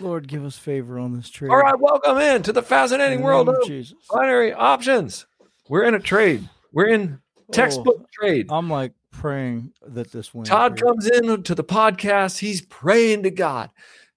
[0.00, 1.50] Lord, give us favor on this trade.
[1.50, 3.96] All right, welcome in to the fascinating world of Jesus.
[4.10, 5.26] binary options.
[5.68, 6.48] We're in a trade.
[6.72, 7.20] We're in
[7.52, 8.46] textbook Oh, trade.
[8.50, 10.48] I'm like praying that this wins.
[10.48, 12.38] Todd comes in to the podcast.
[12.38, 13.70] He's praying to God.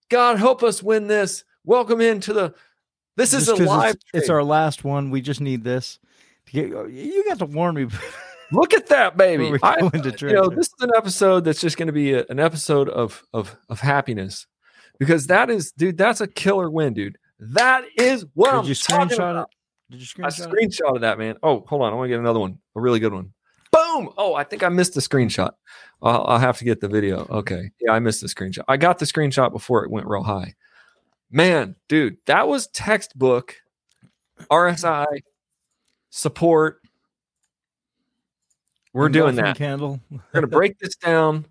[0.10, 1.44] God, help us win this.
[1.66, 2.54] Welcome into the.
[3.18, 3.96] This is Just a live.
[3.96, 5.10] It's, it's our last one.
[5.12, 6.00] We just need this.
[6.48, 7.88] to get- oh, You got to warn me.
[8.54, 9.58] Look at that, baby.
[9.64, 9.78] I,
[10.20, 13.24] you know, this is an episode that's just going to be a- an episode of
[13.34, 14.46] of of happiness
[15.02, 15.98] because that is, dude.
[15.98, 17.18] That's a killer win, dude.
[17.40, 19.50] That is what Did I'm you talking screenshot about.
[19.90, 19.94] it?
[19.94, 20.52] Did you screenshot it?
[20.52, 21.38] screenshot of that, man.
[21.42, 21.92] Oh, hold on.
[21.92, 22.60] I want to get another one.
[22.76, 23.34] A really good one.
[23.72, 24.12] Boom.
[24.16, 25.54] Oh, I think I missed the screenshot.
[26.04, 27.26] I'll, I'll have to get the video.
[27.32, 27.72] Okay.
[27.82, 28.64] Yeah, I missed the screenshot.
[28.68, 30.54] I got the screenshot before it went real high.
[31.32, 33.56] Man, dude, that was textbook
[34.52, 35.08] RSI
[36.12, 36.80] support.
[38.94, 39.58] We're doing that.
[39.58, 40.00] Candle.
[40.12, 41.48] We're going to break this down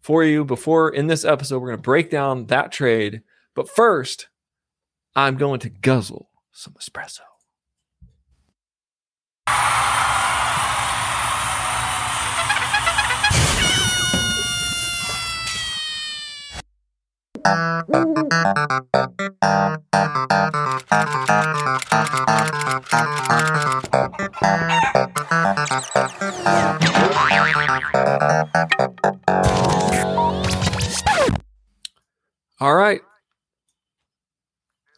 [0.00, 1.60] for you before in this episode.
[1.60, 3.22] We're going to break down that trade.
[3.54, 4.28] But first,
[5.14, 7.20] I'm going to guzzle some espresso.
[32.70, 33.00] All right.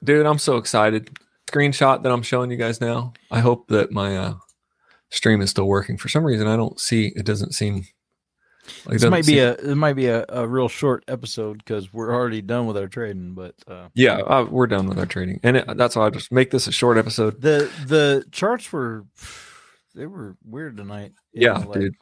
[0.05, 1.17] Dude, I'm so excited.
[1.51, 3.15] Screenshot that I'm showing you guys now.
[3.31, 4.35] I hope that my uh,
[5.09, 5.97] stream is still working.
[5.97, 7.87] For some reason, I don't see it doesn't seem
[8.85, 11.95] like it This might be a it might be a, a real short episode because
[11.95, 13.33] we're already done with our trading.
[13.33, 15.41] But uh, Yeah, uh, we're done with our trading.
[15.43, 17.41] And it, that's why I just make this a short episode.
[17.41, 19.07] the the charts were
[19.95, 21.13] they were weird tonight.
[21.33, 21.95] Yeah, like- dude.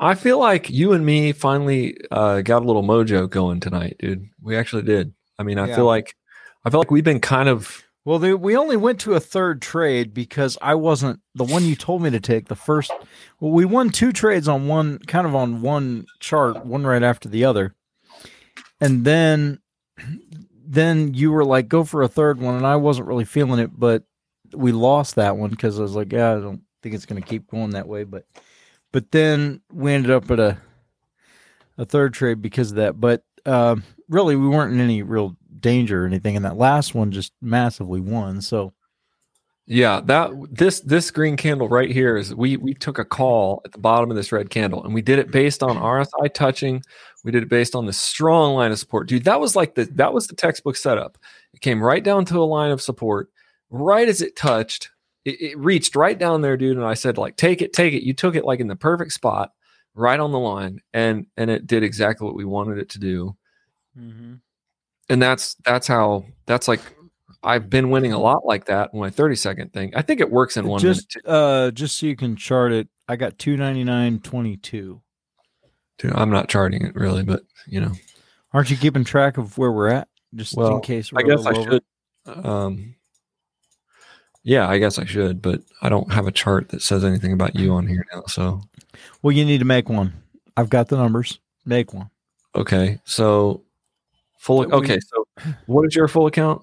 [0.00, 4.28] I feel like you and me finally uh, got a little mojo going tonight, dude.
[4.40, 5.12] We actually did.
[5.38, 5.76] I mean, I Yeah.
[5.76, 6.14] feel like
[6.64, 9.60] I feel like we've been kind of Well, they, we only went to a third
[9.60, 12.48] trade because I wasn't the one you told me to take.
[12.48, 12.94] The first,
[13.40, 17.28] well, we won two trades on one, kind of on one chart, one right after
[17.28, 17.74] the other,
[18.80, 19.58] and then,
[20.66, 23.78] then you were like, "Go for a third one," and I wasn't really feeling it,
[23.78, 24.04] but
[24.54, 27.28] we lost that one because I was like, "Yeah, I don't think it's going to
[27.28, 28.24] keep going that way." But,
[28.98, 30.58] but then we ended up at a
[31.76, 33.00] a third trade because of that.
[33.00, 37.12] But um, really, we weren't in any real danger or anything, and that last one
[37.12, 38.40] just massively won.
[38.42, 38.72] So
[39.68, 43.70] Yeah, that this this green candle right here is we we took a call at
[43.70, 46.82] the bottom of this red candle and we did it based on RSI touching.
[47.22, 49.06] We did it based on the strong line of support.
[49.06, 51.18] Dude, that was like the that was the textbook setup.
[51.54, 53.30] It came right down to a line of support.
[53.70, 54.90] Right as it touched,
[55.28, 56.76] it, it reached right down there, dude.
[56.76, 58.04] And I said, like, take it, take it.
[58.04, 59.52] You took it like in the perfect spot,
[59.94, 63.36] right on the line, and and it did exactly what we wanted it to do.
[63.98, 64.34] Mm-hmm.
[65.08, 66.80] And that's that's how that's like
[67.42, 69.92] I've been winning a lot like that in my 30 second thing.
[69.94, 73.16] I think it works in one just uh, just so you can chart it, I
[73.16, 75.00] got two ninety nine twenty two.
[75.98, 77.92] Dude, I'm not charting it really, but you know,
[78.52, 81.10] Aren't you keeping track of where we're at, just Well, in case?
[81.14, 81.82] I guess I should.
[82.26, 82.94] Um,
[84.48, 87.54] yeah, I guess I should, but I don't have a chart that says anything about
[87.54, 88.22] you on here now.
[88.26, 88.62] So,
[89.22, 90.12] Well, you need to make one.
[90.56, 91.38] I've got the numbers.
[91.66, 92.08] Make one.
[92.54, 92.98] okay.
[93.04, 93.62] So,
[94.38, 94.98] full, So we- okay.
[95.00, 95.24] So,
[95.66, 96.62] what is your full account?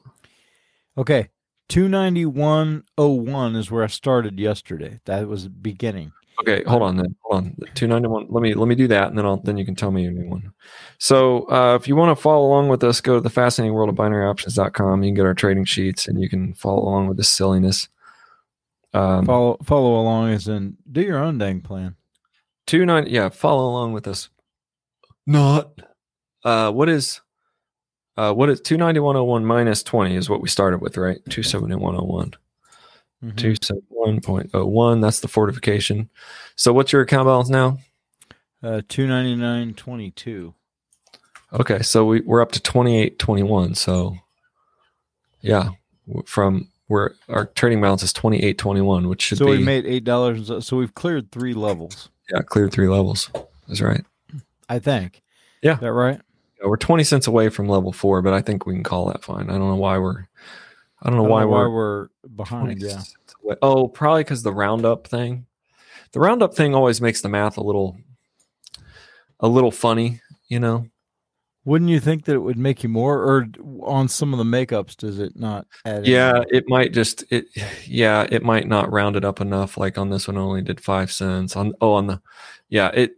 [0.97, 1.29] Okay,
[1.69, 4.99] two ninety one oh one is where I started yesterday.
[5.05, 6.11] That was the beginning.
[6.41, 7.15] Okay, hold on then.
[7.21, 7.57] Hold on.
[7.75, 8.27] Two ninety one.
[8.29, 10.11] Let me let me do that, and then I'll then you can tell me your
[10.11, 10.51] new one.
[10.97, 13.89] So uh, if you want to follow along with us, go to the fascinating world
[13.89, 15.03] of binaryoptions.com.
[15.03, 17.87] You can get our trading sheets, and you can follow along with this silliness.
[18.93, 21.95] Um, Follow follow along as in do your own dang plan.
[22.65, 23.07] two nine.
[23.07, 24.29] Yeah, follow along with us.
[25.27, 25.81] Not.
[26.43, 27.21] Uh, what is?
[28.17, 30.95] Uh, what is two ninety one oh one minus twenty is what we started with,
[30.97, 31.19] right?
[31.29, 32.33] Two seventy one oh one.
[33.23, 33.37] Mhm.
[33.37, 35.01] Two seventy one point oh one.
[35.01, 36.09] That's the fortification.
[36.55, 37.77] So what's your account balance now?
[38.61, 40.53] Uh, two ninety nine twenty two.
[41.53, 43.77] Okay, so we, we're up to 28.21.
[43.77, 44.17] So,
[45.41, 45.69] yeah,
[46.25, 50.51] from where our trading balance is 28.21, which should So be, we made eight dollars.
[50.65, 52.09] So we've cleared three levels.
[52.29, 53.29] yeah, cleared three levels.
[53.67, 54.03] That's right.
[54.67, 55.21] I think.
[55.61, 55.75] Yeah.
[55.75, 56.19] Is that right?
[56.59, 59.23] Yeah, we're 20 cents away from level four, but I think we can call that
[59.23, 59.49] fine.
[59.49, 60.25] I don't know why we're,
[61.05, 62.81] I don't know I don't why know we're, we're 20 behind.
[62.81, 63.01] Yeah.
[63.43, 63.55] away.
[63.61, 65.45] Oh, probably because the roundup thing.
[66.13, 67.97] The roundup thing always makes the math a little,
[69.39, 70.87] a little funny, you know?
[71.63, 73.47] Wouldn't you think that it would make you more, or
[73.83, 76.05] on some of the makeups, does it not add?
[76.05, 76.45] Yeah, more?
[76.51, 77.47] it might just it
[77.87, 79.75] yeah, it might not round it up enough.
[79.75, 81.55] Like on this one only did five cents.
[81.55, 82.21] On oh on the
[82.69, 83.13] yeah, it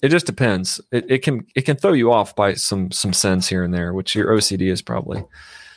[0.00, 0.80] it just depends.
[0.92, 3.92] It, it can it can throw you off by some some cents here and there,
[3.92, 5.24] which your OCD is probably.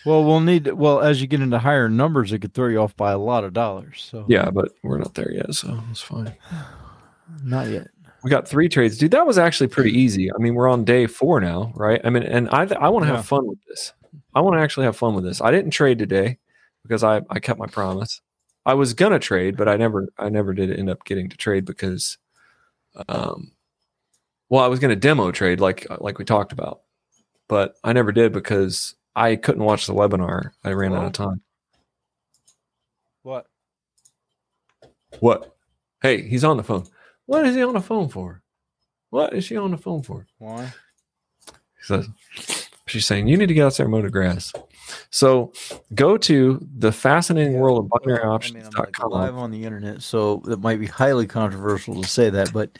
[0.05, 0.67] Well, we'll need.
[0.67, 3.43] Well, as you get into higher numbers, it could throw you off by a lot
[3.43, 4.07] of dollars.
[4.09, 6.35] So Yeah, but we're not there yet, so it's fine.
[7.43, 7.87] not yet.
[8.23, 9.11] We got three trades, dude.
[9.11, 10.31] That was actually pretty easy.
[10.33, 12.01] I mean, we're on day four now, right?
[12.03, 13.17] I mean, and I I want to Yeah.
[13.17, 13.93] have fun with this.
[14.33, 15.41] I want to actually have fun with this.
[15.41, 16.37] I didn't trade today
[16.83, 18.21] because I I kept my promise.
[18.65, 21.65] I was gonna trade, but I never I never did end up getting to trade
[21.65, 22.17] because,
[23.07, 23.51] um,
[24.49, 26.81] well, I was gonna demo trade like like we talked about,
[27.47, 30.51] but I never did because I couldn't watch the webinar.
[30.63, 31.41] I ran out of time.
[33.23, 33.47] What?
[35.19, 35.55] What?
[36.01, 36.85] Hey, he's on the phone.
[37.25, 38.41] What is he on the phone for?
[39.09, 40.27] What is she on the phone for?
[40.37, 40.73] Why?
[41.79, 42.09] She says,
[42.87, 44.51] she's saying, you need to get out there and mow the grass.
[45.09, 45.53] So
[45.93, 49.11] go to the fascinating world of binary I mean, I'm like options.com.
[49.11, 52.77] live on the internet, so it might be highly controversial to say that, but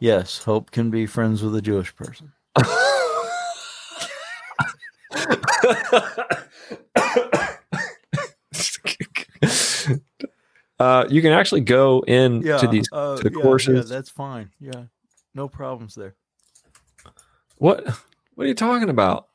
[0.00, 2.32] yes, Hope can be friends with a Jewish person.
[10.78, 13.90] uh, you can actually go in to these uh, to the yeah, courses.
[13.90, 14.50] Yeah, that's fine.
[14.60, 14.84] Yeah,
[15.34, 16.14] no problems there.
[17.56, 17.84] what
[18.34, 19.28] what are you talking about?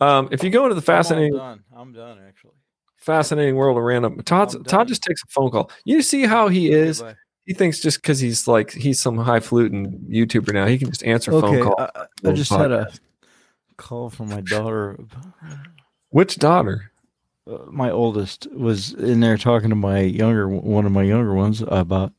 [0.00, 1.64] Um, if you go into the fascinating I'm done.
[1.74, 2.54] I'm done actually.
[2.96, 5.70] fascinating world of random, Todd Todd just takes a phone call.
[5.84, 7.00] You see how he is.
[7.00, 7.14] Okay,
[7.46, 11.30] He thinks just because he's like he's some highfalutin YouTuber now, he can just answer
[11.30, 11.40] bye.
[11.40, 11.76] phone Okay, call.
[11.78, 12.90] I, I- I just had a
[13.76, 14.98] call from my daughter.
[16.10, 16.90] Which daughter?
[17.50, 21.62] Uh, my oldest was in there talking to my younger one of my younger ones
[21.68, 22.12] about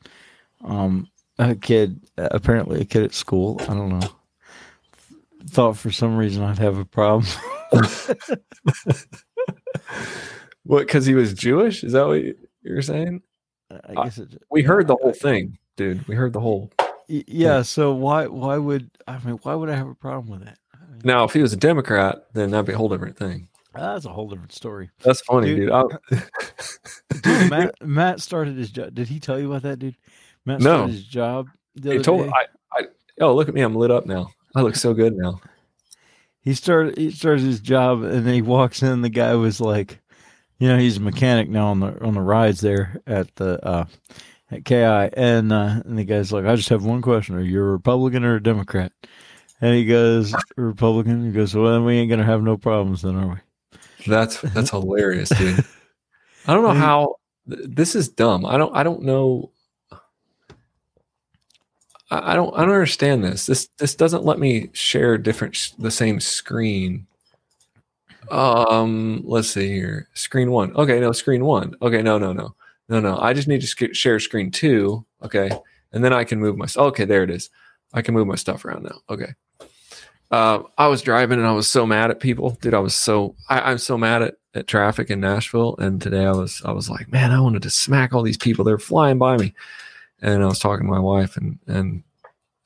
[0.63, 1.07] um
[1.39, 4.07] a kid apparently a kid at school i don't know
[5.49, 7.25] thought for some reason i'd have a problem
[10.63, 10.79] What?
[10.87, 11.83] Because he was Jewish?
[11.83, 13.21] Is that what you- you're saying?
[13.71, 16.07] i Uh, guess it, We heard the whole thing, dude.
[16.07, 16.71] We heard the whole.
[17.09, 20.43] Y- yeah so why why would i mean why would i have a problem with
[20.45, 20.57] that
[21.05, 23.47] Now, if he was a Democrat, then that'd be a whole different thing.
[23.73, 25.69] that's a whole different story That's funny, Dude.
[25.69, 26.21] dude.
[27.23, 29.95] Dude matt matt started his job did he tell you about that dude
[30.45, 30.75] matt No.
[30.77, 32.29] started his job the told.
[32.29, 32.81] I, I.
[33.21, 33.61] Oh, look at me!
[33.61, 34.29] I'm lit up now.
[34.55, 35.39] I look so good now.
[36.41, 39.99] he started he started his job and then he walks in the guy was like
[40.59, 43.85] you know he's a mechanic now on the on the rides there at the uh
[44.51, 47.59] at ki and uh and the guy's like i just have one question are you
[47.59, 48.91] a republican or a democrat
[49.61, 53.15] and he goes republican he goes well then we ain't gonna have no problems then
[53.15, 53.35] are we
[54.07, 55.65] That's that's hilarious, dude.
[56.47, 57.15] I don't know how
[57.49, 58.45] th- this is dumb.
[58.45, 59.51] I don't I don't know.
[62.11, 63.47] I don't I don't understand this.
[63.47, 67.07] This this doesn't let me share different sh- the same screen.
[68.29, 70.07] Um, let's see here.
[70.13, 70.75] Screen one.
[70.75, 71.75] Okay, no, screen one.
[71.81, 72.55] Okay, no, no, no,
[72.89, 73.17] no, no.
[73.17, 75.03] I just need to sc- share screen two.
[75.23, 75.49] Okay,
[75.93, 76.67] and then I can move my.
[76.77, 77.49] Okay, there it is.
[77.93, 78.99] I can move my stuff around now.
[79.09, 79.33] Okay.
[80.31, 82.73] Uh, I was driving and I was so mad at people, dude.
[82.73, 85.75] I was so I, I'm so mad at, at traffic in Nashville.
[85.77, 88.65] And today I was I was like, man, I wanted to smack all these people.
[88.65, 89.53] They're flying by me.
[90.21, 92.03] And I was talking to my wife and and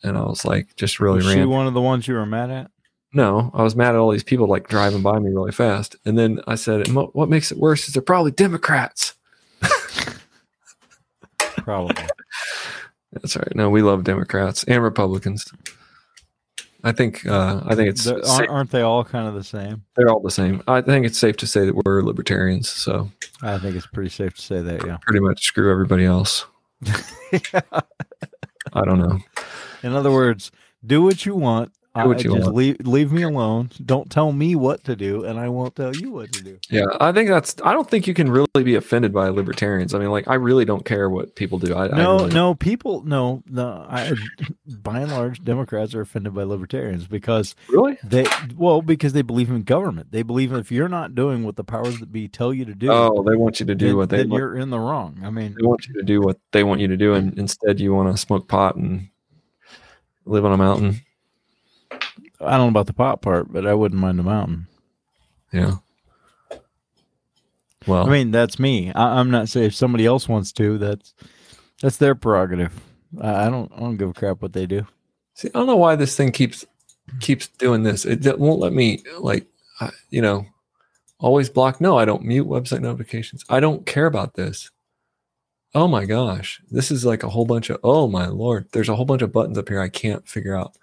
[0.03, 2.49] and I was like, just really was she one of the ones you were mad
[2.49, 2.71] at
[3.13, 5.95] No, I was mad at all these people like driving by me really fast.
[6.05, 9.15] And then I said, what, what makes it worse is they're probably Democrats.
[11.57, 11.95] probably
[13.11, 13.55] That's right.
[13.55, 15.51] No, we love Democrats and Republicans.
[16.83, 20.09] I think uh, I think it's aren't, aren't they all kind of the same they're
[20.09, 20.63] all the same.
[20.67, 22.69] I think it's safe to say that we're libertarians.
[22.69, 23.11] So
[23.41, 26.45] i think it's pretty safe to say that yeah pretty much screw everybody else.
[28.73, 29.19] I don't know.
[29.83, 30.51] In other words,
[30.85, 31.71] do what you want.
[31.95, 33.71] Do what I- you just leave leave me alone.
[33.83, 36.59] Don't tell me what to do, and I won't tell you what to do.
[36.69, 37.55] Yeah, I think that's.
[37.63, 39.95] I don't think you can really be offended by libertarians.
[39.95, 41.73] I mean, like, I really don't care what people do.
[41.73, 43.85] I, I No, really- no, people, no, no.
[43.89, 44.13] I,
[44.83, 47.97] by and large, Democrats are offended by libertarians because really.
[48.03, 50.11] they, well, because they believe in government.
[50.11, 52.91] They believe if you're not doing what the powers that be tell you to do,
[52.91, 54.39] Oh, they want you to do then, what they then want.
[54.41, 55.19] you're in the wrong.
[55.23, 57.79] I mean, They want you to do what they want you to do, and instead
[57.79, 59.09] you want to smoke pot and
[60.25, 61.01] live on a mountain.
[62.41, 64.67] I don't know about the pot part, but I wouldn't mind the mountain.
[65.51, 65.75] Yeah.
[67.87, 68.91] Well, I mean, that's me.
[68.93, 71.13] I, I'm not saying if somebody else wants to, that's
[71.81, 72.73] that's their prerogative.
[73.21, 74.85] I, I don't, I don't give a crap what they do.
[75.33, 76.65] See, I don't know why this thing keeps
[77.19, 78.05] keeps doing this.
[78.05, 79.47] It d- won't let me like,
[79.79, 80.45] I, you know,
[81.19, 81.81] always block.
[81.81, 83.43] No, I don't mute website notifications.
[83.49, 84.69] I don't care about this.
[85.73, 87.79] Oh my gosh, this is like a whole bunch of.
[87.83, 89.81] Oh my lord, there's a whole bunch of buttons up here.
[89.81, 90.73] I can't figure out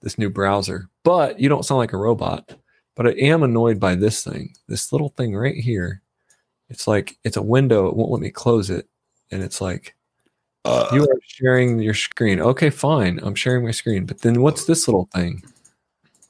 [0.00, 0.88] this new browser.
[1.04, 2.54] But you don't sound like a robot.
[2.96, 4.54] But I am annoyed by this thing.
[4.68, 6.02] This little thing right here.
[6.68, 7.88] It's like it's a window.
[7.88, 8.88] It won't let me close it,
[9.30, 9.96] and it's like
[10.92, 12.40] You are sharing your screen.
[12.40, 13.18] Okay, fine.
[13.22, 14.04] I'm sharing my screen.
[14.04, 15.42] But then what's this little thing?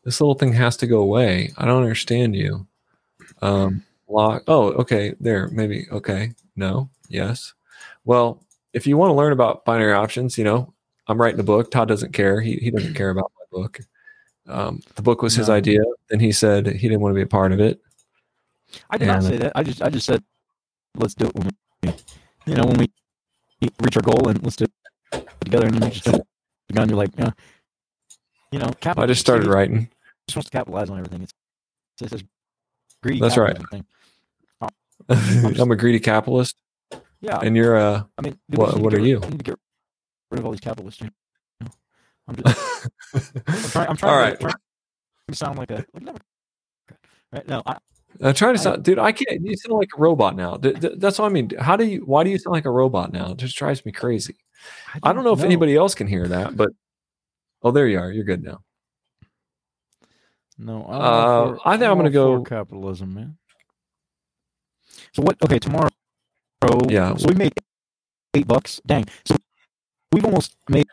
[0.04, 1.52] This little thing has to go away.
[1.58, 2.66] I don't understand you.
[3.42, 4.44] Um, lock.
[4.46, 5.14] Oh, okay.
[5.20, 5.48] There.
[5.48, 5.86] Maybe.
[5.90, 6.32] Okay.
[6.56, 6.88] No.
[7.08, 7.54] Yes.
[8.04, 10.72] Well, if you want to learn about binary options, you know,
[11.08, 11.70] I'm writing a book.
[11.70, 12.40] Todd doesn't care.
[12.40, 13.80] He he doesn't care about book.
[14.48, 15.80] Um, the book was his idea.
[16.08, 17.80] Then he said he didn't want to be a part of it.
[18.88, 19.52] I did not say that.
[19.54, 20.22] I just I just said
[20.96, 21.50] let's do it when
[21.82, 21.92] we
[22.46, 22.88] you know when we
[23.82, 24.64] reach our goal and let's do
[25.12, 26.24] it together and then you just the
[26.72, 26.88] gun.
[26.88, 27.30] You're like, yeah,
[28.52, 29.88] you know, capital, I just started he writing.
[30.26, 31.22] just wants to capitalize on everything.
[31.22, 31.32] It's
[32.00, 32.24] it's this
[33.02, 33.20] greedy.
[33.20, 33.56] That's right.
[33.56, 33.86] capitalism
[35.08, 35.56] Thing.
[35.60, 36.56] I'm a greedy capitalist,
[37.20, 38.08] Yeah, and you're a.
[38.18, 39.18] I mean, what- just what are you?
[39.20, 39.58] we need to get
[40.30, 41.00] rid of all these capitalists.
[41.00, 41.12] You know?
[42.30, 42.86] I'm just
[43.46, 43.88] I'm trying.
[43.88, 44.40] I'm trying, All to, right.
[44.40, 44.54] trying
[45.28, 46.22] to sound like a like a Democrat.
[47.32, 47.48] Right?
[47.48, 47.76] No, I,
[48.22, 48.98] I'm trying to I- sound, dude.
[48.98, 49.44] I can't.
[49.44, 50.56] You sound like a robot now.
[50.56, 51.50] That's what I mean.
[51.58, 52.00] How do you?
[52.06, 53.32] Why do you sound like a robot now?
[53.32, 54.36] It just drives me crazy.
[55.02, 56.70] I don't know if anybody else can hear that, but
[57.62, 58.10] oh, there you are.
[58.12, 58.60] You're good now.
[60.58, 63.38] No, Uh, for- I think I'm gonna all for go- capitalism, man.
[65.12, 65.36] So what?
[65.42, 65.88] Okay, tomorrow.
[66.88, 67.16] Yeah.
[67.16, 67.54] So we made
[68.34, 68.80] eight bucks.
[68.84, 69.06] Dang.
[69.24, 69.36] So
[70.12, 70.86] we've almost made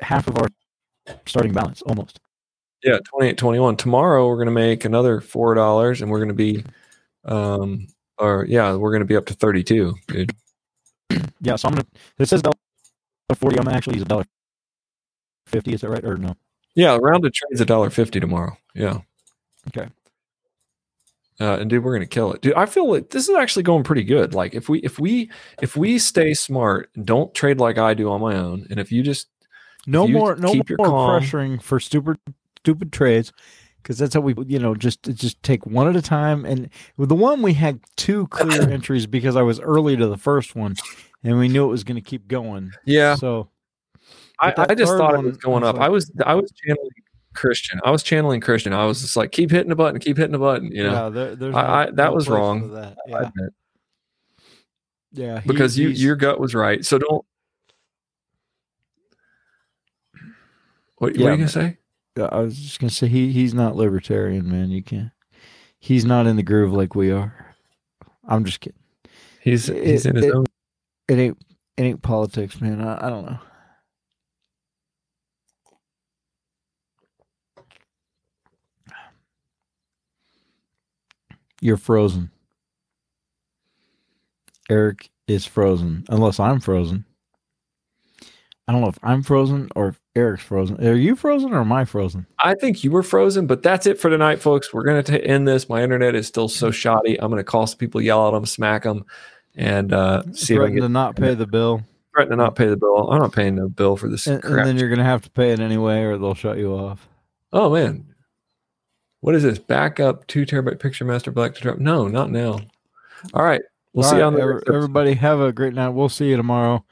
[0.00, 0.48] half of our
[1.26, 2.20] starting balance, almost.
[2.82, 3.76] Yeah, 28, 21.
[3.76, 6.64] Tomorrow we're gonna make another four dollars, and we're gonna be,
[7.24, 7.86] um,
[8.18, 10.32] or yeah, we're gonna be up to thirty-two, dude.
[11.44, 11.56] Yeah.
[11.56, 11.86] So I'm gonna.
[12.18, 12.54] It says dollar
[13.34, 13.58] forty.
[13.58, 14.24] I'm gonna actually use a dollar
[15.46, 15.72] fifty.
[15.72, 16.36] Is that right or no?
[16.74, 18.56] Yeah, rounded trade's a dollar fifty tomorrow.
[18.74, 18.98] Yeah.
[19.68, 19.88] Okay.
[21.40, 22.54] Uh, and dude, we're gonna kill it, dude.
[22.54, 24.34] I feel like this is actually going pretty good.
[24.34, 25.30] Like if we if we
[25.60, 28.92] if we stay smart and don't trade like I do on my own, and if
[28.92, 29.26] you just
[29.86, 30.36] No you more.
[30.36, 32.18] No keep your more calm- pressuring for stupid,
[32.58, 33.32] stupid trades.
[33.82, 36.44] Because that's how we, you know, just just take one at a time.
[36.44, 40.16] And with the one, we had two clear entries because I was early to the
[40.16, 40.76] first one,
[41.24, 42.70] and we knew it was going to keep going.
[42.84, 43.48] yeah, So
[44.38, 45.74] I, I just third thought it was going up.
[45.78, 46.90] like- I was I was channeling
[47.34, 47.80] Christian.
[47.84, 48.72] I was channeling Christian.
[48.72, 50.70] I was just like, keep hitting the button, keep hitting the button.
[50.70, 52.70] You know, yeah, there, there's I- no- I- that no was wrong.
[52.74, 52.96] That.
[53.08, 53.30] Yeah,
[55.12, 55.40] yeah.
[55.40, 56.84] he- because you your gut was right.
[56.84, 57.24] So don't.
[61.02, 61.78] What, Yeah, what are you gonna say?
[62.16, 64.70] I was just gonna say he he's not libertarian, man.
[64.70, 65.10] You can't.
[65.80, 67.56] He's not in the groove like we are.
[68.28, 68.78] I'm just kidding.
[69.40, 70.46] He's he's It- in his it- own.
[71.08, 71.38] It ain't
[71.76, 72.80] it ain't politics, man.
[72.80, 73.38] I, I don't know.
[81.60, 82.30] You're frozen.
[84.70, 87.04] Eric is frozen, unless I'm frozen.
[88.68, 90.84] I don't know if I'm frozen or if Eric's frozen.
[90.86, 92.26] Are you frozen or am I frozen?
[92.38, 94.72] I think you were frozen, but that's it for tonight, folks.
[94.72, 95.68] We're gonna end this.
[95.68, 97.20] My internet is still so shoddy.
[97.20, 99.04] I'm gonna call some people, yell at them, smack them,
[99.56, 101.82] and uh, see if I Threaten can to not pay the bill,
[102.14, 103.10] threaten to not pay the bill.
[103.10, 104.58] I'm not paying no bill for this and, crap.
[104.58, 107.08] and then you're gonna have to pay it anyway, or they'll shut you off.
[107.52, 108.14] oh man,
[109.20, 109.58] what is this?
[109.58, 111.78] Backup two terabyte picture master black to drop?
[111.78, 112.60] No, not now.
[113.34, 114.76] All right, we'll All see you on the every- next episode.
[114.76, 115.14] everybody.
[115.14, 115.88] Have a great night.
[115.88, 116.84] We'll see you tomorrow,